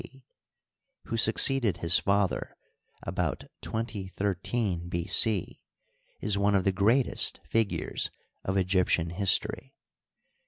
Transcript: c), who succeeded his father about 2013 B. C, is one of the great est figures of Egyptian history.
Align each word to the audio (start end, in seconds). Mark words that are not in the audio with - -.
c), 0.03 0.23
who 1.03 1.15
succeeded 1.15 1.77
his 1.77 1.99
father 1.99 2.57
about 3.03 3.43
2013 3.61 4.89
B. 4.89 5.05
C, 5.05 5.61
is 6.19 6.39
one 6.39 6.55
of 6.55 6.63
the 6.63 6.71
great 6.71 7.05
est 7.07 7.39
figures 7.47 8.09
of 8.43 8.57
Egyptian 8.57 9.11
history. 9.11 9.75